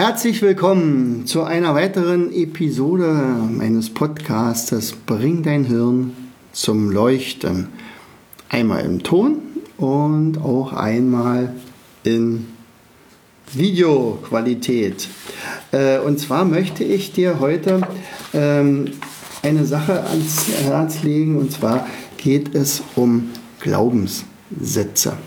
[0.00, 3.12] Herzlich willkommen zu einer weiteren Episode
[3.50, 6.16] meines Podcastes Bring dein Hirn
[6.52, 7.68] zum Leuchten.
[8.48, 9.42] Einmal im Ton
[9.76, 11.54] und auch einmal
[12.02, 12.46] in
[13.52, 15.06] Videoqualität.
[15.70, 17.82] Äh, und zwar möchte ich dir heute
[18.32, 18.92] ähm,
[19.42, 21.86] eine Sache ans Herz legen und zwar
[22.16, 25.18] geht es um Glaubenssätze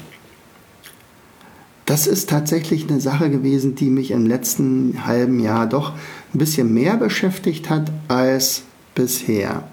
[1.85, 5.93] das ist tatsächlich eine Sache gewesen, die mich im letzten halben Jahr doch
[6.33, 8.63] ein bisschen mehr beschäftigt hat als
[8.95, 9.63] bisher.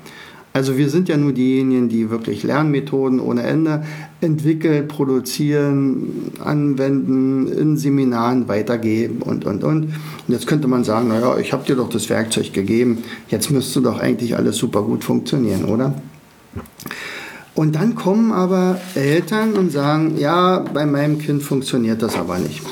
[0.53, 3.85] Also wir sind ja nur diejenigen, die wirklich Lernmethoden ohne Ende
[4.21, 9.85] entwickeln, produzieren, anwenden, in Seminaren weitergeben und, und, und.
[9.85, 9.93] Und
[10.27, 14.01] jetzt könnte man sagen, naja, ich habe dir doch das Werkzeug gegeben, jetzt müsste doch
[14.01, 15.95] eigentlich alles super gut funktionieren, oder?
[17.61, 22.63] Und dann kommen aber Eltern und sagen, ja, bei meinem Kind funktioniert das aber nicht.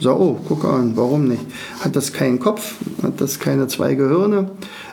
[0.00, 1.42] So, oh, guck an, warum nicht?
[1.78, 2.74] Hat das keinen Kopf?
[3.04, 4.50] Hat das keine zwei Gehirne?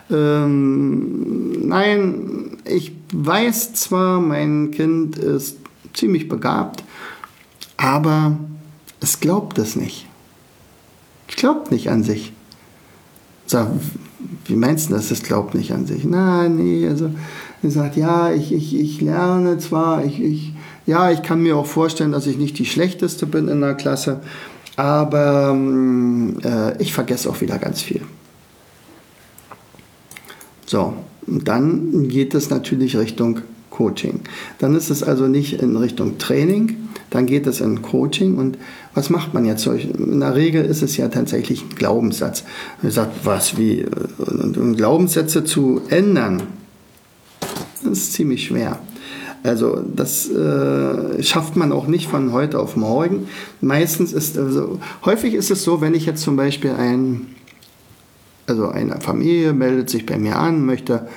[0.08, 5.56] Ähm, nein, ich weiß zwar, mein Kind ist
[5.94, 6.84] ziemlich begabt,
[7.76, 8.38] aber
[9.00, 10.06] es glaubt es nicht.
[11.26, 12.32] Es glaubt nicht an sich.
[13.46, 13.66] So,
[14.44, 15.10] wie meinst du das?
[15.10, 16.04] Es glaubt nicht an sich.
[16.04, 17.10] Nein, nee, also
[17.62, 20.52] er sagt, ja, ich, ich, ich lerne zwar, ich, ich,
[20.86, 24.20] ja, ich kann mir auch vorstellen, dass ich nicht die Schlechteste bin in der Klasse,
[24.76, 28.02] aber ähm, äh, ich vergesse auch wieder ganz viel.
[30.66, 30.94] So,
[31.26, 34.20] dann geht es natürlich Richtung Coaching.
[34.58, 36.76] Dann ist es also nicht in Richtung Training,
[37.10, 38.36] dann geht es in Coaching.
[38.36, 38.58] Und
[38.94, 39.66] was macht man jetzt?
[39.66, 42.44] In der Regel ist es ja tatsächlich ein Glaubenssatz.
[42.80, 43.84] Man sagt, was, wie?
[44.18, 46.42] Und Glaubenssätze zu ändern,
[47.84, 48.78] das ist ziemlich schwer.
[49.42, 53.26] Also das äh, schafft man auch nicht von heute auf morgen.
[53.60, 57.26] Meistens ist also häufig ist es so, wenn ich jetzt zum Beispiel ein
[58.46, 61.08] also eine Familie meldet sich bei mir an, möchte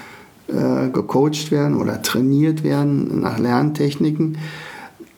[0.48, 4.38] äh, gecoacht werden oder trainiert werden nach Lerntechniken.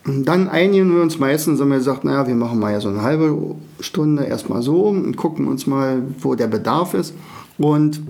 [0.05, 3.01] dann einigen wir uns meistens, und wir sagt, naja, wir machen mal ja so eine
[3.01, 7.13] halbe Stunde erstmal so und gucken uns mal, wo der Bedarf ist.
[7.57, 8.01] Und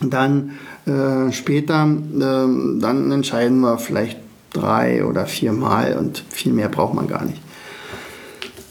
[0.00, 0.52] dann
[0.86, 4.18] äh, später, äh, dann entscheiden wir vielleicht
[4.52, 7.40] drei oder vier Mal und viel mehr braucht man gar nicht.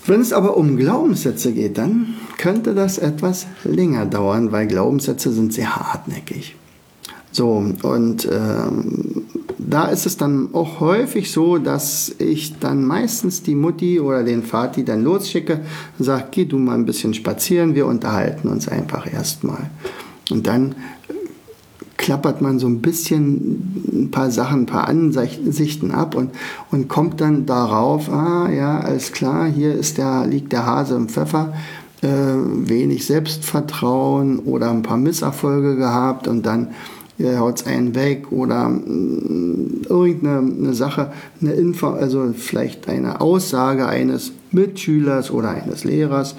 [0.07, 5.51] Wenn es aber um Glaubenssätze geht, dann könnte das etwas länger dauern, weil Glaubenssätze sind
[5.51, 6.55] sehr hartnäckig.
[7.31, 9.25] So, und ähm,
[9.57, 14.43] da ist es dann auch häufig so, dass ich dann meistens die Mutti oder den
[14.43, 15.61] Vati dann losschicke
[15.97, 19.69] und sage, geh du mal ein bisschen spazieren, wir unterhalten uns einfach erstmal.
[20.29, 20.75] Und dann
[22.05, 26.29] klappert man so ein bisschen ein paar Sachen, ein paar Ansichten ab und,
[26.69, 31.09] und kommt dann darauf, ah ja, alles klar, hier ist der, liegt der Hase im
[31.09, 31.55] Pfeffer,
[32.03, 36.75] äh, wenig Selbstvertrauen oder ein paar Misserfolge gehabt und dann
[37.17, 41.11] äh, haut es einen weg oder äh, irgendeine Sache,
[41.41, 46.35] eine Info, also vielleicht eine Aussage eines Mitschülers oder eines Lehrers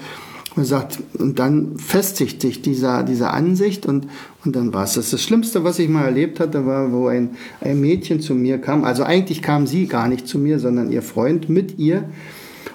[0.57, 4.07] und sagt, und dann festigt sich dieser, diese Ansicht und,
[4.43, 5.11] und dann war es das.
[5.11, 7.29] Das Schlimmste, was ich mal erlebt hatte, war, wo ein,
[7.61, 8.83] ein Mädchen zu mir kam.
[8.83, 12.05] Also eigentlich kam sie gar nicht zu mir, sondern ihr Freund mit ihr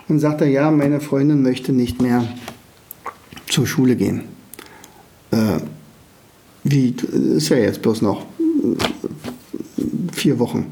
[0.09, 2.25] und sagte, ja, meine Freundin möchte nicht mehr
[3.48, 4.22] zur Schule gehen.
[5.32, 5.59] Äh,
[6.62, 6.94] wie,
[7.34, 8.25] ist ja jetzt bloß noch
[10.12, 10.66] vier Wochen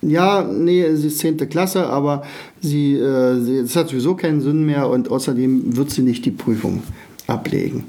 [0.00, 1.48] ja, nee, sie ist 10.
[1.48, 2.22] Klasse, aber
[2.60, 6.30] sie, äh, sie, es hat sowieso keinen Sinn mehr und außerdem wird sie nicht die
[6.30, 6.82] Prüfung
[7.26, 7.84] ablegen.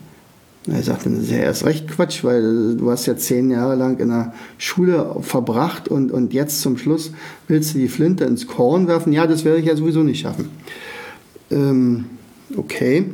[0.67, 3.97] Er sagte, das ist ja erst recht Quatsch, weil du hast ja zehn Jahre lang
[3.99, 7.11] in der Schule verbracht und, und jetzt zum Schluss
[7.47, 9.13] willst du die Flinte ins Korn werfen.
[9.13, 10.49] Ja, das werde ich ja sowieso nicht schaffen.
[11.49, 12.05] Ähm,
[12.57, 13.05] okay.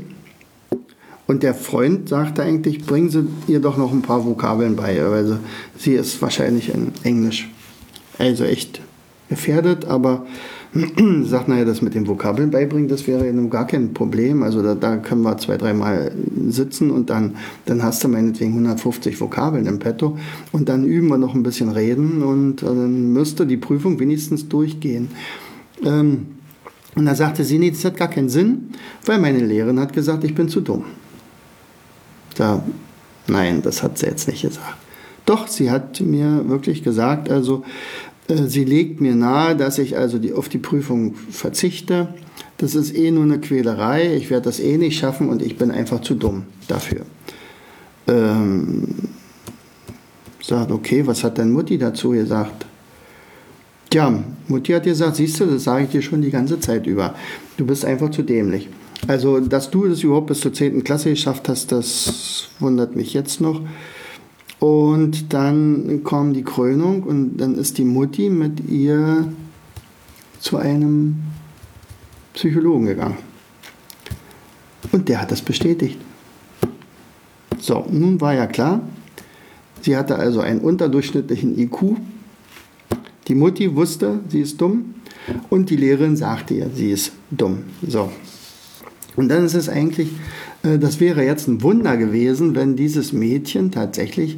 [1.27, 5.39] Und der Freund sagte eigentlich, bringen Sie ihr doch noch ein paar Vokabeln bei, weil
[5.77, 7.49] sie ist wahrscheinlich in Englisch.
[8.17, 8.81] Also echt
[9.29, 10.25] gefährdet, aber
[11.23, 14.43] sagt, naja, das mit den Vokabeln beibringen, das wäre nun gar kein Problem.
[14.43, 16.11] Also da, da können wir zwei, dreimal
[16.49, 17.35] sitzen und dann,
[17.65, 20.17] dann hast du meinetwegen 150 Vokabeln im Petto
[20.51, 24.49] und dann üben wir noch ein bisschen reden und äh, dann müsste die Prüfung wenigstens
[24.49, 25.09] durchgehen.
[25.83, 26.27] Ähm,
[26.95, 28.69] und da sagte sie, nee, das hat gar keinen Sinn,
[29.05, 30.85] weil meine Lehrerin hat gesagt, ich bin zu dumm.
[32.35, 32.63] Da,
[33.27, 34.77] nein, das hat sie jetzt nicht gesagt.
[35.25, 37.63] Doch, sie hat mir wirklich gesagt, also
[38.27, 42.09] sie legt mir nahe, dass ich also die, auf die Prüfung verzichte.
[42.57, 45.71] Das ist eh nur eine Quälerei, ich werde das eh nicht schaffen und ich bin
[45.71, 47.01] einfach zu dumm dafür.
[48.07, 48.87] Ähm,
[50.41, 52.65] sagt, okay, was hat denn Mutti dazu gesagt?
[53.89, 57.15] Tja, Mutti hat gesagt, siehst du, das sage ich dir schon die ganze Zeit über.
[57.57, 58.69] Du bist einfach zu dämlich.
[59.07, 60.83] Also, dass du das überhaupt bis zur 10.
[60.83, 63.61] Klasse geschafft hast, das wundert mich jetzt noch.
[64.65, 69.31] Und dann kam die Krönung und dann ist die Mutti mit ihr
[70.39, 71.17] zu einem
[72.33, 73.17] Psychologen gegangen.
[74.91, 75.99] Und der hat das bestätigt.
[77.59, 78.81] So, nun war ja klar,
[79.81, 81.97] sie hatte also einen unterdurchschnittlichen IQ.
[83.27, 84.95] Die Mutti wusste, sie ist dumm
[85.51, 87.65] und die Lehrerin sagte ihr, sie ist dumm.
[87.87, 88.09] So.
[89.15, 90.09] Und dann ist es eigentlich
[90.65, 94.37] äh, das wäre jetzt ein Wunder gewesen, wenn dieses Mädchen tatsächlich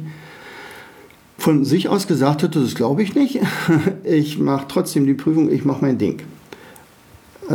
[1.36, 3.40] von sich aus gesagt hätte, das glaube ich nicht.
[4.04, 6.20] Ich mache trotzdem die Prüfung, ich mache mein Ding.
[7.48, 7.54] Äh,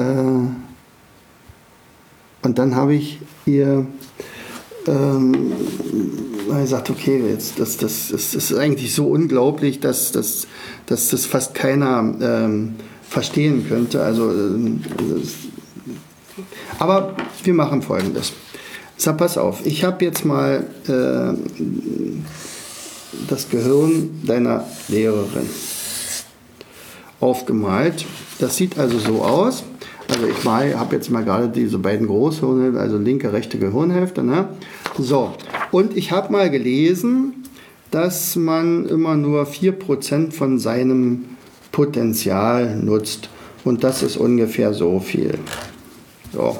[2.41, 3.85] und dann habe ich ihr
[4.87, 5.53] ähm,
[6.47, 10.47] gesagt, okay, jetzt, das, das, das, ist eigentlich so unglaublich, dass, dass,
[10.85, 12.75] dass das fast keiner ähm,
[13.07, 14.03] verstehen könnte.
[14.03, 14.59] Also, äh,
[15.09, 15.35] das,
[16.79, 18.33] aber wir machen folgendes.
[18.97, 21.37] Sag, pass auf, ich habe jetzt mal äh,
[23.27, 25.49] das Gehirn deiner Lehrerin
[27.19, 28.05] aufgemalt.
[28.39, 29.63] Das sieht also so aus.
[30.09, 34.23] Also ich habe jetzt mal gerade diese beiden Großhirne, also linke, rechte Gehirnhälfte.
[34.23, 34.49] Ne?
[34.99, 35.33] So,
[35.71, 37.45] und ich habe mal gelesen,
[37.89, 41.25] dass man immer nur 4% von seinem
[41.71, 43.29] Potenzial nutzt.
[43.63, 45.39] Und das ist ungefähr so viel.
[46.33, 46.57] So.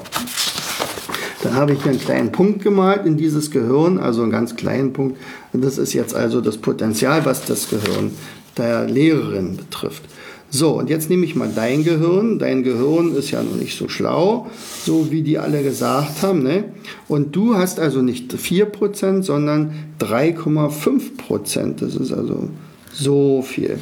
[1.42, 4.92] Dann habe ich hier einen kleinen Punkt gemalt in dieses Gehirn, also einen ganz kleinen
[4.92, 5.18] Punkt.
[5.52, 8.12] Das ist jetzt also das Potenzial, was das Gehirn
[8.56, 10.02] der Lehrerin betrifft.
[10.48, 12.38] So, und jetzt nehme ich mal dein Gehirn.
[12.38, 14.46] Dein Gehirn ist ja noch nicht so schlau,
[14.84, 16.44] so wie die alle gesagt haben.
[16.44, 16.64] Ne?
[17.08, 21.80] Und du hast also nicht 4%, sondern 3,5%.
[21.80, 22.48] Das ist also
[22.92, 23.78] so viel.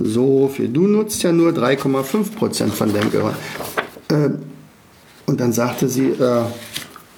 [0.00, 0.68] So viel.
[0.68, 3.36] Du nutzt ja nur 3,5% von deinem Gehirn.
[4.12, 4.30] Äh,
[5.26, 6.44] und dann sagte sie, äh,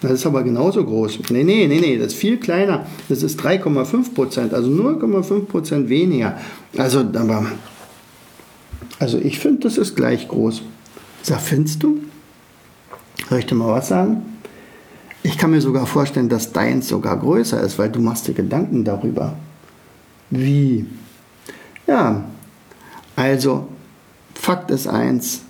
[0.01, 1.21] das ist aber genauso groß.
[1.31, 2.87] Nee, nee, nee, nee, das ist viel kleiner.
[3.09, 6.39] Das ist 3,5 Prozent, also 0,5 Prozent weniger.
[6.77, 7.47] Also, aber,
[8.99, 10.63] also ich finde, das ist gleich groß.
[11.23, 12.01] Sag, findest du?
[13.29, 14.23] Soll ich dir mal was sagen?
[15.23, 18.85] Ich kann mir sogar vorstellen, dass deins sogar größer ist, weil du machst dir Gedanken
[18.85, 19.35] darüber.
[20.29, 20.85] Wie?
[21.87, 22.25] Ja,
[23.17, 23.69] also
[24.35, 25.41] Fakt ist eins,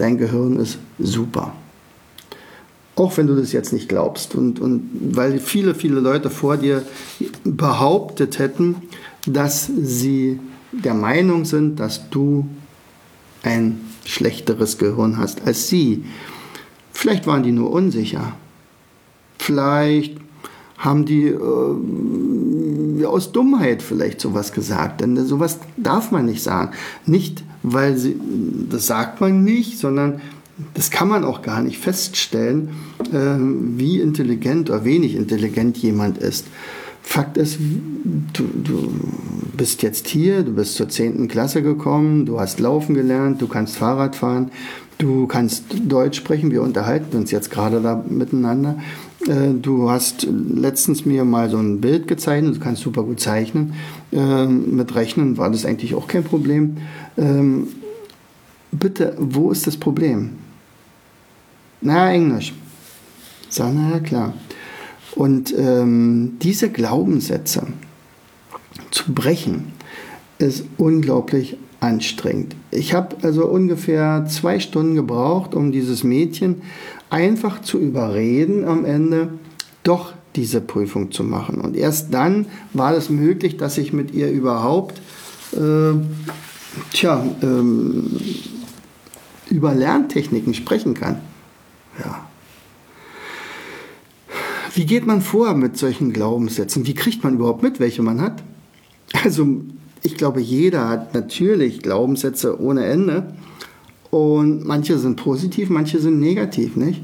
[0.00, 1.52] dein Gehirn ist super.
[2.96, 4.34] Auch wenn du das jetzt nicht glaubst.
[4.34, 6.84] Und, und weil viele, viele Leute vor dir
[7.44, 8.76] behauptet hätten,
[9.26, 10.40] dass sie
[10.72, 12.48] der Meinung sind, dass du
[13.42, 16.04] ein schlechteres Gehirn hast als sie.
[16.92, 18.34] Vielleicht waren die nur unsicher.
[19.38, 20.16] Vielleicht
[20.76, 21.38] haben die äh,
[23.06, 25.00] aus Dummheit vielleicht sowas gesagt.
[25.00, 26.72] Denn sowas darf man nicht sagen.
[27.06, 28.16] Nicht, weil sie,
[28.70, 30.20] das sagt man nicht, sondern
[30.74, 32.70] das kann man auch gar nicht feststellen,
[33.12, 33.36] äh,
[33.78, 36.46] wie intelligent oder wenig intelligent jemand ist.
[37.02, 37.58] Fakt ist,
[38.32, 38.92] du, du,
[39.56, 41.28] bist jetzt hier, du bist zur 10.
[41.28, 44.50] Klasse gekommen, du hast laufen gelernt, du kannst Fahrrad fahren,
[44.96, 48.78] du kannst Deutsch sprechen, wir unterhalten uns jetzt gerade da miteinander.
[49.26, 53.74] Äh, du hast letztens mir mal so ein Bild gezeichnet, du kannst super gut zeichnen.
[54.12, 56.78] Ähm, mit Rechnen war das eigentlich auch kein Problem.
[57.16, 57.68] Ähm,
[58.72, 60.30] bitte, wo ist das Problem?
[61.80, 62.54] Na, Englisch.
[63.48, 64.34] Sag, na ja, klar.
[65.16, 67.66] Und ähm, diese Glaubenssätze
[68.90, 69.72] zu brechen,
[70.38, 72.56] ist unglaublich anstrengend.
[72.70, 76.62] Ich habe also ungefähr zwei Stunden gebraucht, um dieses Mädchen
[77.10, 79.28] einfach zu überreden, am Ende
[79.82, 81.60] doch diese Prüfung zu machen.
[81.60, 85.00] Und erst dann war es möglich, dass ich mit ihr überhaupt
[85.52, 85.94] äh,
[86.92, 88.16] tja, ähm,
[89.50, 91.20] über Lerntechniken sprechen kann.
[91.98, 92.26] Ja.
[94.74, 96.86] Wie geht man vor mit solchen Glaubenssätzen?
[96.86, 98.42] Wie kriegt man überhaupt mit, welche man hat?
[99.24, 99.62] Also,
[100.02, 103.34] ich glaube, jeder hat natürlich Glaubenssätze ohne Ende.
[104.10, 107.02] Und manche sind positiv, manche sind negativ, nicht?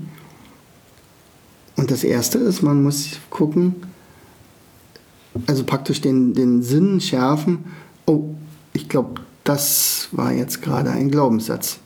[1.77, 3.77] Und das Erste ist, man muss gucken,
[5.47, 7.59] also praktisch den, den Sinn schärfen.
[8.07, 8.35] Oh,
[8.73, 11.79] ich glaube, das war jetzt gerade ein Glaubenssatz.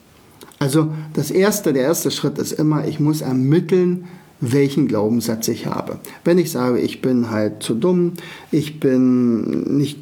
[0.58, 4.06] Also das erste, der erste Schritt ist immer, ich muss ermitteln,
[4.40, 5.98] welchen Glaubenssatz ich habe.
[6.24, 8.12] Wenn ich sage, ich bin halt zu dumm,
[8.50, 9.98] ich bin nicht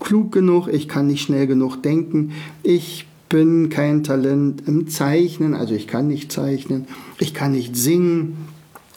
[0.00, 5.72] klug genug, ich kann nicht schnell genug denken, ich bin kein Talent im Zeichnen, also
[5.72, 6.86] ich kann nicht zeichnen,
[7.18, 8.48] ich kann nicht singen,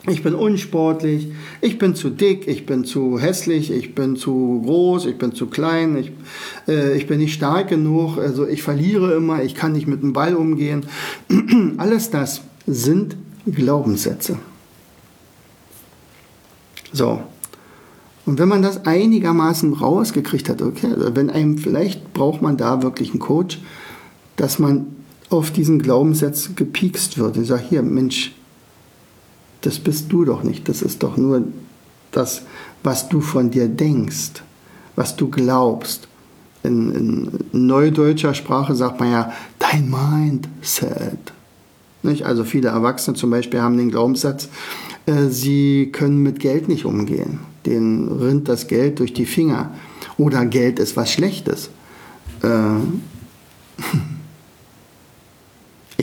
[0.08, 5.06] ich bin unsportlich, ich bin zu dick, ich bin zu hässlich, ich bin zu groß,
[5.06, 6.12] ich bin zu klein, ich,
[6.68, 10.12] äh, ich bin nicht stark genug, also ich verliere immer, ich kann nicht mit dem
[10.12, 10.86] Ball umgehen.
[11.78, 14.38] Alles das sind Glaubenssätze.
[16.92, 17.22] So.
[18.26, 22.82] Und wenn man das einigermaßen rausgekriegt hat, okay, also wenn einem vielleicht braucht man da
[22.82, 23.60] wirklich einen Coach,
[24.36, 24.88] dass man
[25.30, 28.34] auf diesen Glaubenssatz gepiekst wird und sagt, hier, Mensch,
[29.62, 31.44] das bist du doch nicht, das ist doch nur
[32.12, 32.44] das,
[32.84, 34.44] was du von dir denkst,
[34.96, 36.08] was du glaubst.
[36.64, 36.94] In,
[37.52, 41.34] in neudeutscher Sprache sagt man ja, dein Mindset.
[42.04, 42.26] Nicht?
[42.26, 44.50] Also viele Erwachsene zum Beispiel haben den Glaubenssatz,
[45.06, 47.40] äh, sie können mit Geld nicht umgehen.
[47.66, 49.72] Denen rinnt das Geld durch die Finger.
[50.18, 51.70] Oder Geld ist was Schlechtes.
[52.44, 52.48] Äh,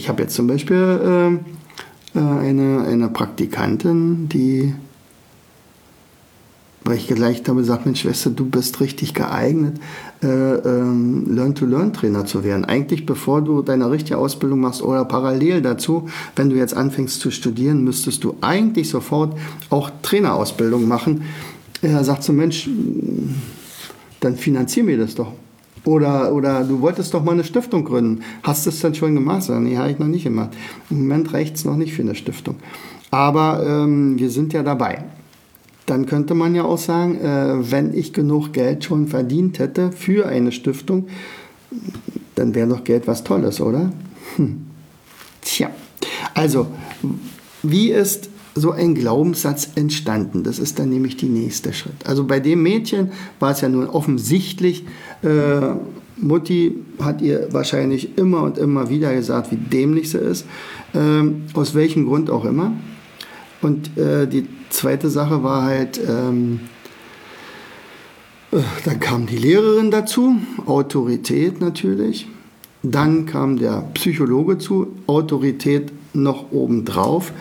[0.00, 1.40] ich habe jetzt zum Beispiel
[2.14, 4.74] äh, äh, eine, eine Praktikantin, die
[6.82, 9.78] weil ich gleich habe gesagt, Mensch, Schwester, du bist richtig geeignet,
[10.22, 12.64] äh, ähm, Learn-to-Learn-Trainer zu werden.
[12.64, 17.30] Eigentlich bevor du deine richtige Ausbildung machst oder parallel dazu, wenn du jetzt anfängst zu
[17.30, 19.36] studieren, müsstest du eigentlich sofort
[19.68, 21.24] auch Trainerausbildung machen.
[21.82, 22.70] Er sagt so, Mensch,
[24.20, 25.34] dann finanzier mir das doch.
[25.90, 28.22] Oder, oder du wolltest doch mal eine Stiftung gründen.
[28.44, 29.48] Hast du es dann schon gemacht?
[29.48, 30.50] Nee, habe ich noch nicht gemacht.
[30.88, 32.56] Im Moment reicht es noch nicht für eine Stiftung.
[33.10, 35.04] Aber ähm, wir sind ja dabei
[35.86, 40.28] dann könnte man ja auch sagen, äh, wenn ich genug Geld schon verdient hätte für
[40.28, 41.08] eine Stiftung,
[42.36, 43.90] dann wäre doch Geld was Tolles, oder?
[44.36, 44.66] Hm.
[45.40, 45.70] Tja,
[46.32, 46.68] also,
[47.64, 50.42] wie ist so ein Glaubenssatz entstanden?
[50.42, 52.06] Das ist dann nämlich der nächste Schritt.
[52.06, 54.84] Also bei dem Mädchen war es ja nun offensichtlich,
[55.22, 55.74] äh,
[56.16, 60.46] Mutti hat ihr wahrscheinlich immer und immer wieder gesagt, wie dämlich sie ist,
[60.92, 61.22] äh,
[61.54, 62.72] aus welchem Grund auch immer.
[63.62, 66.60] Und äh, die zweite Sache war halt, ähm,
[68.52, 72.26] äh, dann kam die Lehrerin dazu, Autorität natürlich.
[72.82, 77.32] Dann kam der Psychologe zu, Autorität noch obendrauf.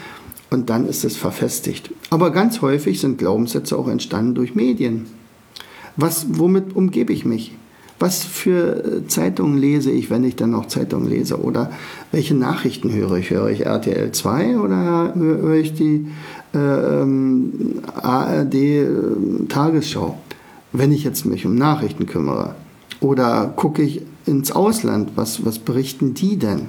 [0.49, 1.91] Und dann ist es verfestigt.
[2.09, 5.05] Aber ganz häufig sind Glaubenssätze auch entstanden durch Medien.
[5.95, 7.55] Was, womit umgebe ich mich?
[7.99, 11.41] Was für äh, Zeitungen lese ich, wenn ich dann noch Zeitungen lese?
[11.41, 11.71] Oder
[12.11, 13.29] welche Nachrichten höre ich?
[13.29, 16.07] Höre ich RTL 2 oder höre ich die
[16.53, 18.87] äh, ähm, ARD äh,
[19.49, 20.17] Tagesschau?
[20.71, 22.55] Wenn ich jetzt mich um Nachrichten kümmere.
[23.01, 26.67] Oder gucke ich ins Ausland, was, was berichten die denn?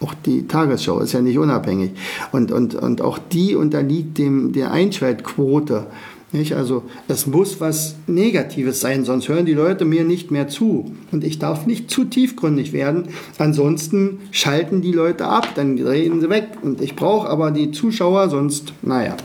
[0.00, 1.92] Auch die Tagesschau ist ja nicht unabhängig.
[2.32, 5.86] Und, und, und auch die unterliegt dem, der Einschaltquote.
[6.32, 6.54] Nicht?
[6.54, 10.92] Also es muss was Negatives sein, sonst hören die Leute mir nicht mehr zu.
[11.10, 16.30] Und ich darf nicht zu tiefgründig werden, ansonsten schalten die Leute ab, dann drehen sie
[16.30, 16.48] weg.
[16.62, 19.16] Und ich brauche aber die Zuschauer, sonst, naja.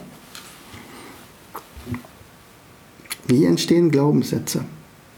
[3.28, 4.62] Wie entstehen Glaubenssätze?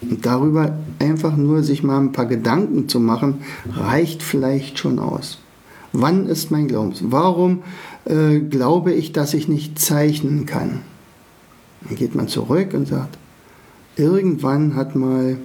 [0.01, 3.39] Und darüber einfach nur sich mal ein paar Gedanken zu machen,
[3.73, 5.39] reicht vielleicht schon aus.
[5.99, 7.07] Wann ist mein Glaubenssatz?
[7.09, 7.63] Warum
[8.05, 10.81] äh, glaube ich, dass ich nicht zeichnen kann?
[11.81, 13.17] Dann geht man zurück und sagt,
[13.95, 15.37] irgendwann hat mal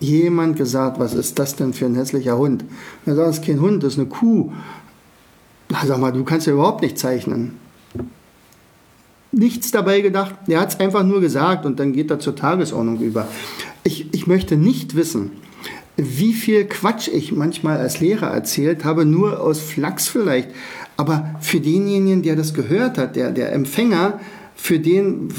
[0.00, 2.64] jemand gesagt, was ist das denn für ein hässlicher Hund?
[3.06, 4.50] Er sagt, das ist kein Hund, das ist eine Kuh.
[5.68, 7.58] Na, sag mal, du kannst ja überhaupt nicht zeichnen.
[9.30, 12.98] Nichts dabei gedacht, er hat es einfach nur gesagt und dann geht er zur Tagesordnung
[12.98, 13.28] über.
[13.84, 15.30] Ich, ich möchte nicht wissen,
[15.98, 20.48] wie viel Quatsch ich manchmal als Lehrer erzählt habe, nur aus Flachs vielleicht.
[20.96, 24.20] Aber für denjenigen, der das gehört hat, der, der Empfänger,
[24.54, 25.32] für den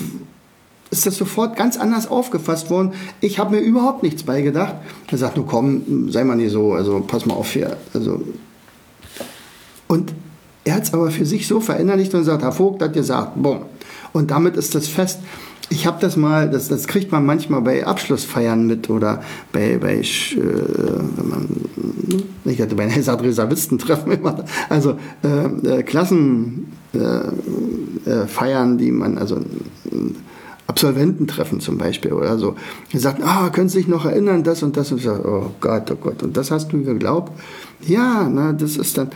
[0.92, 2.94] ist das sofort ganz anders aufgefasst worden.
[3.22, 4.76] Ich habe mir überhaupt nichts beigedacht.
[5.10, 7.78] Er sagt, du komm, sei mal nicht so, also pass mal auf hier.
[7.94, 8.22] Also
[9.88, 10.14] und
[10.66, 13.62] er hat es aber für sich so verinnerlicht und sagt, Herr Vogt hat gesagt, boom.
[14.14, 15.20] Und damit ist das fest.
[15.72, 19.98] Ich habe das mal, das, das kriegt man manchmal bei Abschlussfeiern mit oder bei, bei
[19.98, 20.04] äh,
[20.36, 21.48] wenn man,
[22.46, 27.00] ich hatte bei einem Reservistentreffen immer, also äh, äh, Klassen, äh,
[28.10, 29.40] äh, die man, also
[30.70, 32.56] Absolvententreffen zum Beispiel oder so.
[32.94, 34.92] Er sagt, ah, können Sie sich noch erinnern, das und das.
[34.92, 37.32] Und ich sage, oh Gott, oh Gott, und das hast du geglaubt?
[37.82, 39.10] Ja, na, das ist dann,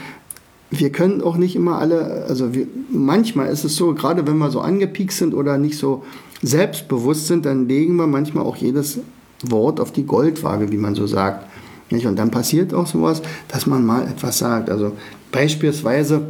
[0.72, 4.50] wir können auch nicht immer alle, also wir, manchmal ist es so, gerade wenn wir
[4.50, 6.04] so angepiekt sind oder nicht so
[6.44, 9.00] selbstbewusst sind, dann legen wir manchmal auch jedes
[9.42, 11.48] Wort auf die Goldwaage, wie man so sagt.
[11.92, 14.70] Und dann passiert auch sowas, dass man mal etwas sagt.
[14.70, 14.94] Also
[15.32, 16.28] beispielsweise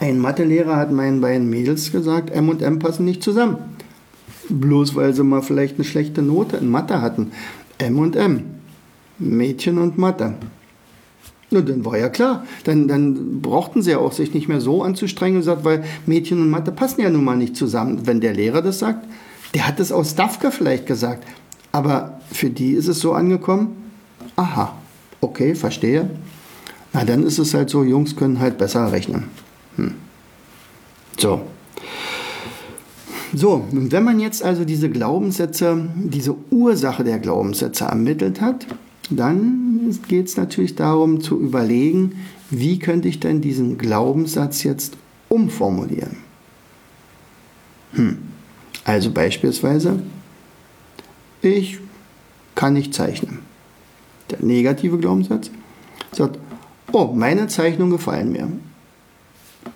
[0.00, 3.58] Ein Mathelehrer hat meinen beiden Mädels gesagt, M und M passen nicht zusammen.
[4.48, 7.32] Bloß weil sie mal vielleicht eine schlechte Note in Mathe hatten.
[7.76, 8.44] M und M.
[9.18, 10.34] Mädchen und Mathe.
[11.50, 12.46] Na, dann war ja klar.
[12.64, 16.40] Dann, dann brauchten sie ja auch sich nicht mehr so anzustrengen und gesagt, weil Mädchen
[16.40, 18.06] und Mathe passen ja nun mal nicht zusammen.
[18.06, 19.06] Wenn der Lehrer das sagt,
[19.54, 21.24] der hat es aus Dafka vielleicht gesagt.
[21.72, 23.92] Aber für die ist es so angekommen,
[24.36, 24.74] aha,
[25.20, 26.10] okay, verstehe.
[26.92, 29.24] Na, dann ist es halt so, Jungs können halt besser rechnen.
[29.76, 29.94] Hm.
[31.18, 31.42] So.
[33.32, 38.66] So, und wenn man jetzt also diese Glaubenssätze, diese Ursache der Glaubenssätze ermittelt hat,
[39.08, 42.16] dann geht es natürlich darum zu überlegen,
[42.50, 44.96] wie könnte ich denn diesen Glaubenssatz jetzt
[45.28, 46.16] umformulieren.
[47.92, 48.18] Hm.
[48.84, 50.00] Also beispielsweise,
[51.42, 51.78] ich
[52.54, 53.40] kann nicht zeichnen.
[54.30, 55.50] Der negative Glaubenssatz
[56.12, 56.38] sagt,
[56.92, 58.48] oh, meine Zeichnungen gefallen mir.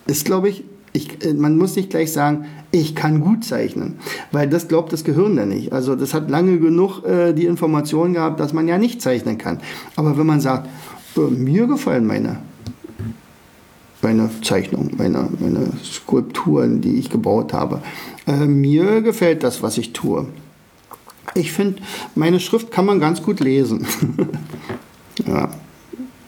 [0.07, 3.99] Ist, glaube ich, ich, äh, man muss nicht gleich sagen, ich kann gut zeichnen,
[4.33, 5.73] weil das glaubt das Gehirn ja nicht.
[5.73, 9.61] Also das hat lange genug äh, die Information gehabt, dass man ja nicht zeichnen kann.
[9.97, 10.69] Aber wenn man sagt,
[11.17, 12.39] äh, mir gefallen meine,
[14.05, 17.81] meine Zeichnungen, meine, meine Skulpturen, die ich gebaut habe,
[18.29, 20.27] äh, mir gefällt das, was ich tue.
[21.35, 21.83] Ich finde,
[22.15, 23.87] meine Schrift kann man ganz gut lesen.
[25.27, 25.49] ja,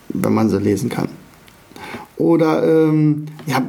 [0.08, 1.08] wenn man sie lesen kann.
[2.16, 3.62] Oder ähm, ja,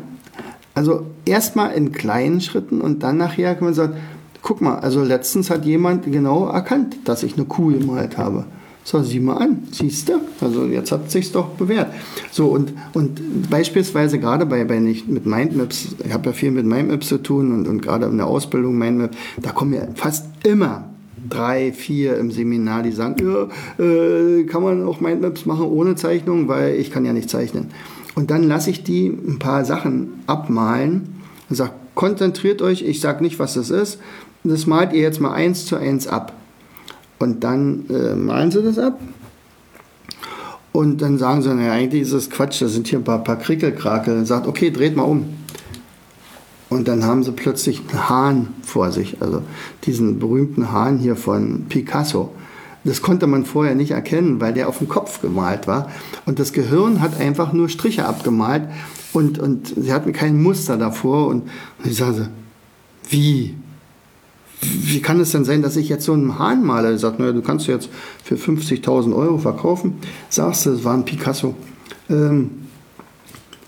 [0.73, 3.97] also erstmal in kleinen Schritten und dann nachher kann man sagen,
[4.41, 8.45] guck mal, also letztens hat jemand genau erkannt, dass ich eine Kuh gemalt habe.
[8.89, 10.13] So, sieh mal an, siehst du?
[10.39, 11.91] Also jetzt hat es sich doch bewährt.
[12.31, 16.65] So, und, und beispielsweise gerade bei, bei nicht mit Mindmaps, ich habe ja viel mit
[16.65, 20.85] Mindmaps zu tun und, und gerade in der Ausbildung Mindmap, da kommen ja fast immer
[21.27, 26.47] drei, vier im Seminar, die sagen, ja, äh, kann man auch Mindmaps machen ohne Zeichnung,
[26.47, 27.71] weil ich kann ja nicht zeichnen.
[28.15, 31.09] Und dann lasse ich die ein paar Sachen abmalen
[31.49, 33.99] und sage, konzentriert euch, ich sage nicht, was das ist.
[34.45, 36.31] Das malt ihr jetzt mal eins zu eins ab.
[37.19, 38.99] Und dann äh, malen sie das ab.
[40.71, 43.37] Und dann sagen sie, naja, eigentlich ist das Quatsch, da sind hier ein paar, paar
[43.37, 44.25] Krickelkrakel.
[44.25, 45.25] Sagt, okay, dreht mal um.
[46.69, 49.41] Und dann haben sie plötzlich einen Hahn vor sich, also
[49.85, 52.33] diesen berühmten Hahn hier von Picasso.
[52.83, 55.89] Das konnte man vorher nicht erkennen, weil der auf dem Kopf gemalt war.
[56.25, 58.63] Und das Gehirn hat einfach nur Striche abgemalt
[59.13, 61.27] und, und sie hatten kein Muster davor.
[61.27, 61.49] Und,
[61.83, 62.29] ich sage,
[63.09, 63.55] wie?
[64.61, 66.89] Wie kann es denn sein, dass ich jetzt so einen Hahn male?
[66.89, 67.89] Er sagt, naja, du kannst jetzt
[68.23, 69.95] für 50.000 Euro verkaufen.
[70.29, 71.55] Sagst du, es war ein Picasso.
[72.09, 72.49] Ähm,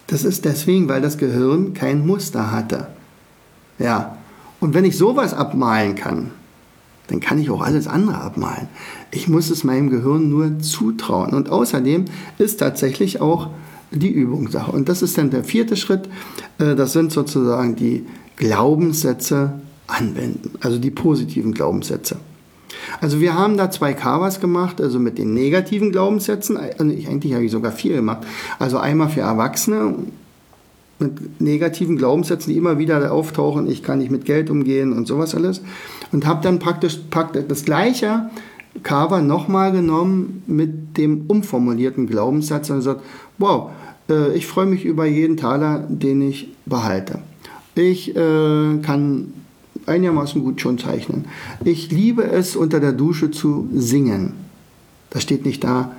[0.07, 2.87] das ist deswegen, weil das Gehirn kein Muster hatte.
[3.77, 4.17] Ja.
[4.59, 6.31] Und wenn ich sowas abmalen kann,
[7.07, 8.67] dann kann ich auch alles andere abmalen.
[9.11, 11.33] Ich muss es meinem Gehirn nur zutrauen.
[11.33, 12.05] Und außerdem
[12.37, 13.49] ist tatsächlich auch
[13.91, 14.71] die Übungssache.
[14.71, 16.09] Und das ist dann der vierte Schritt.
[16.57, 19.53] Äh, das sind sozusagen die Glaubenssätze
[19.89, 22.17] anwenden, also die positiven Glaubenssätze.
[23.01, 26.57] Also wir haben da zwei Kawas gemacht, also mit den negativen Glaubenssätzen.
[26.57, 28.19] Also eigentlich habe ich sogar vier gemacht.
[28.57, 29.95] Also einmal für Erwachsene
[30.99, 35.33] mit negativen Glaubenssätzen, die immer wieder auftauchen, ich kann nicht mit Geld umgehen und sowas
[35.33, 35.61] alles.
[36.11, 38.29] Und habe dann praktisch, praktisch das gleiche
[38.83, 43.01] Cover nochmal genommen mit dem umformulierten Glaubenssatz und gesagt,
[43.37, 43.71] wow,
[44.09, 47.19] äh, ich freue mich über jeden Taler, den ich behalte.
[47.75, 49.33] Ich äh, kann
[49.89, 51.25] einigermaßen gut schon zeichnen.
[51.63, 54.33] Ich liebe es, unter der Dusche zu singen.
[55.09, 55.91] Das steht nicht da,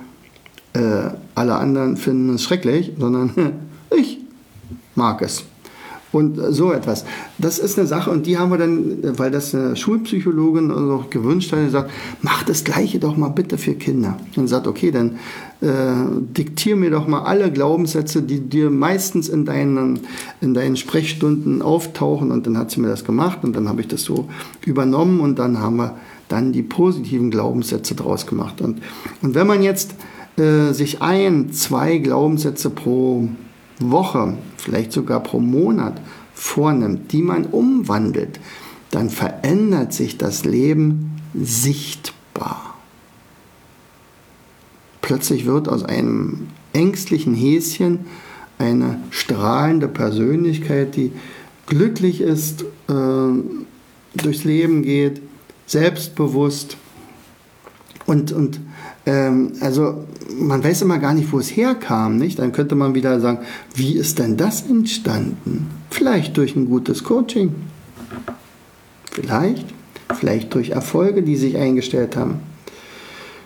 [0.73, 3.31] äh, alle anderen finden es schrecklich, sondern
[3.95, 4.19] ich
[4.95, 5.43] mag es.
[6.11, 7.05] Und so etwas.
[7.37, 11.53] Das ist eine Sache und die haben wir dann, weil das eine Schulpsychologin auch gewünscht
[11.53, 11.89] hat, gesagt,
[12.21, 14.17] mach das Gleiche doch mal bitte für Kinder.
[14.35, 15.19] Und sagt, okay, dann
[15.61, 15.67] äh,
[16.35, 20.01] diktier mir doch mal alle Glaubenssätze, die dir meistens in deinen,
[20.41, 22.31] in deinen Sprechstunden auftauchen.
[22.31, 24.27] Und dann hat sie mir das gemacht und dann habe ich das so
[24.65, 25.95] übernommen und dann haben wir
[26.27, 28.59] dann die positiven Glaubenssätze draus gemacht.
[28.59, 28.81] Und,
[29.21, 29.95] und wenn man jetzt
[30.37, 33.29] äh, sich ein, zwei Glaubenssätze pro
[33.89, 35.99] Woche, vielleicht sogar pro Monat
[36.33, 38.39] vornimmt, die man umwandelt,
[38.91, 42.75] dann verändert sich das Leben sichtbar.
[45.01, 48.05] Plötzlich wird aus einem ängstlichen Häschen
[48.57, 51.11] eine strahlende Persönlichkeit, die
[51.65, 52.93] glücklich ist, äh,
[54.13, 55.21] durchs Leben geht,
[55.65, 56.77] selbstbewusst
[58.11, 58.59] und, und
[59.05, 60.03] ähm, also
[60.37, 62.39] man weiß immer gar nicht, wo es herkam, nicht?
[62.39, 63.39] Dann könnte man wieder sagen,
[63.73, 65.69] wie ist denn das entstanden?
[65.89, 67.55] Vielleicht durch ein gutes Coaching.
[69.11, 69.65] Vielleicht.
[70.13, 72.41] Vielleicht durch Erfolge, die sich eingestellt haben.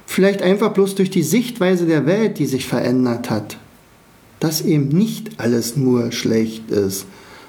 [0.07, 3.57] Vielleicht einfach bloß durch die Sichtweise der Welt, die sich verändert hat.
[4.39, 7.05] dass eben nicht alles nur schlecht ist,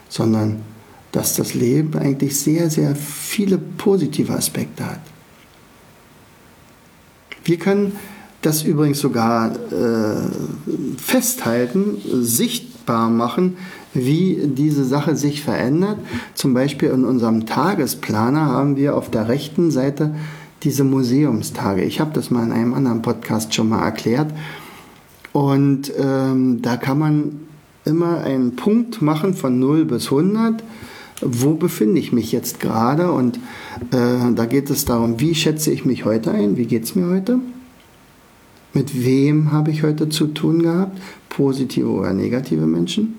[0.08, 0.60] sondern
[1.12, 5.00] dass das Leben eigentlich sehr, sehr viele positive Aspekte hat.
[7.46, 7.92] Wir können
[8.42, 13.56] das übrigens sogar äh, festhalten, sichtbar machen,
[13.94, 15.98] wie diese Sache sich verändert.
[16.34, 20.16] Zum Beispiel in unserem Tagesplaner haben wir auf der rechten Seite
[20.64, 21.84] diese Museumstage.
[21.84, 24.32] Ich habe das mal in einem anderen Podcast schon mal erklärt.
[25.32, 27.40] Und ähm, da kann man
[27.84, 30.64] immer einen Punkt machen von 0 bis 100.
[31.22, 33.10] Wo befinde ich mich jetzt gerade?
[33.10, 33.38] Und
[33.90, 36.56] äh, da geht es darum, wie schätze ich mich heute ein?
[36.56, 37.38] Wie geht es mir heute?
[38.74, 41.00] Mit wem habe ich heute zu tun gehabt?
[41.30, 43.18] Positive oder negative Menschen?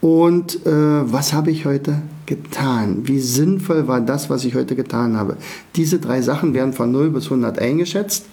[0.00, 3.00] Und äh, was habe ich heute getan?
[3.04, 5.36] Wie sinnvoll war das, was ich heute getan habe?
[5.74, 8.26] Diese drei Sachen werden von 0 bis 100 eingeschätzt.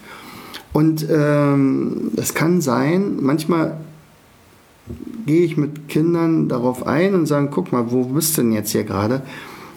[0.72, 3.76] Und ähm, es kann sein, manchmal
[5.26, 8.72] gehe ich mit Kindern darauf ein und sage, guck mal, wo bist du denn jetzt
[8.72, 9.22] hier gerade?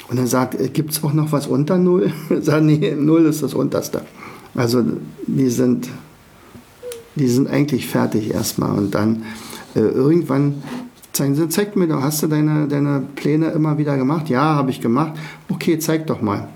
[0.09, 2.11] Und dann sagt, äh, gibt es auch noch was unter 0?
[2.41, 4.01] Sagen, nee, 0 ist das unterste.
[4.55, 4.83] Also
[5.25, 5.89] die sind,
[7.15, 8.77] die sind eigentlich fertig erstmal.
[8.77, 9.23] Und dann
[9.75, 10.63] äh, irgendwann
[11.11, 14.29] zeigen sie, zeig mir doch, hast du deine, deine Pläne immer wieder gemacht?
[14.29, 15.13] Ja, habe ich gemacht.
[15.49, 16.47] Okay, zeig doch mal.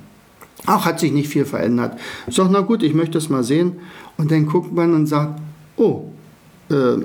[0.66, 2.00] Ach, hat sich nicht viel verändert.
[2.28, 3.74] Ich sage, na gut, ich möchte es mal sehen.
[4.18, 5.42] Und dann guckt man und sagt,
[5.78, 6.12] oh,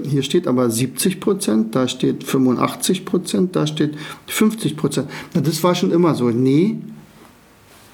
[0.05, 5.09] hier steht aber 70 Prozent, da steht 85 Prozent, da steht 50 Prozent.
[5.35, 6.31] Na, das war schon immer so.
[6.31, 6.79] Nee,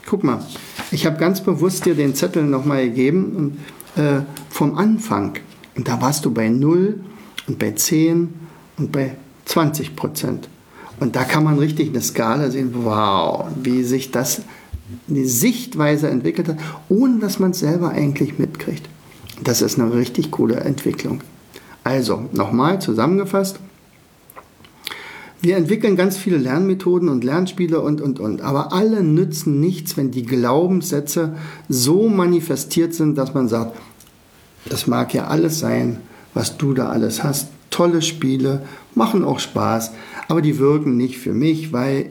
[0.06, 0.44] guck mal,
[0.90, 3.58] ich habe ganz bewusst dir den Zettel nochmal gegeben
[3.96, 5.34] äh, vom Anfang.
[5.74, 7.00] Und da warst du bei 0
[7.46, 8.28] und bei 10
[8.78, 10.48] und bei 20 Prozent.
[11.00, 14.42] Und da kann man richtig eine Skala sehen, wow, wie sich das,
[15.06, 16.58] die Sichtweise entwickelt hat,
[16.88, 18.88] ohne dass man es selber eigentlich mitkriegt.
[19.42, 21.22] Das ist eine richtig coole Entwicklung.
[21.84, 23.58] Also, nochmal zusammengefasst.
[25.40, 28.42] Wir entwickeln ganz viele Lernmethoden und Lernspiele und, und, und.
[28.42, 31.34] Aber alle nützen nichts, wenn die Glaubenssätze
[31.68, 33.76] so manifestiert sind, dass man sagt,
[34.66, 35.98] das mag ja alles sein,
[36.32, 37.48] was du da alles hast.
[37.70, 38.62] Tolle Spiele,
[38.94, 39.90] machen auch Spaß,
[40.28, 42.10] aber die wirken nicht für mich, weil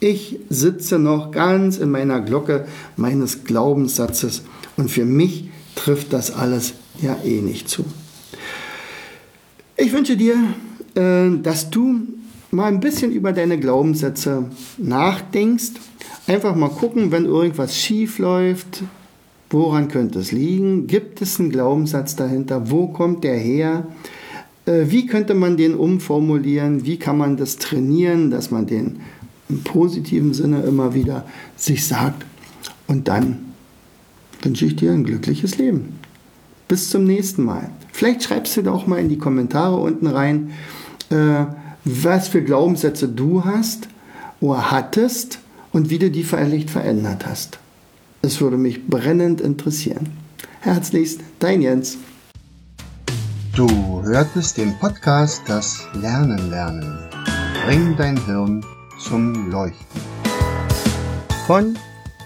[0.00, 4.42] ich sitze noch ganz in meiner Glocke meines Glaubenssatzes
[4.76, 7.84] und für mich trifft das alles ja eh nicht zu.
[9.76, 10.36] Ich wünsche dir,
[10.94, 12.02] äh, dass du
[12.52, 14.44] mal ein bisschen über deine Glaubenssätze
[14.78, 15.72] nachdenkst.
[16.28, 18.84] Einfach mal gucken, wenn irgendwas schief läuft,
[19.50, 20.86] woran könnte es liegen?
[20.86, 22.70] Gibt es einen Glaubenssatz dahinter?
[22.70, 23.88] Wo kommt der her?
[24.66, 26.86] Äh, wie könnte man den umformulieren?
[26.86, 29.00] Wie kann man das trainieren, dass man den
[29.48, 32.24] im positiven Sinne immer wieder sich sagt?
[32.86, 33.52] Und dann
[34.40, 36.03] wünsche ich dir ein glückliches Leben.
[36.68, 37.70] Bis zum nächsten Mal.
[37.92, 40.52] Vielleicht schreibst du doch mal in die Kommentare unten rein,
[41.10, 41.44] äh,
[41.84, 43.88] was für Glaubenssätze du hast
[44.40, 45.38] oder hattest
[45.72, 47.58] und wie du die vielleicht verändert hast.
[48.22, 50.08] Es würde mich brennend interessieren.
[50.60, 51.98] Herzlichst, dein Jens.
[53.54, 53.68] Du
[54.02, 56.98] hörtest den Podcast Das Lernen lernen.
[57.66, 58.64] Bring dein Hirn
[58.98, 60.00] zum Leuchten.
[61.46, 61.78] Von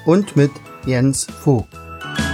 [0.06, 0.52] und mit
[0.86, 1.68] Jens Vogt,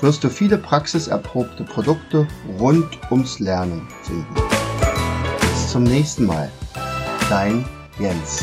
[0.00, 2.26] wirst du viele praxiserprobte Produkte
[2.58, 4.34] rund ums Lernen finden
[5.68, 6.50] zum nächsten Mal.
[7.28, 7.64] Dein
[7.98, 8.42] Jens.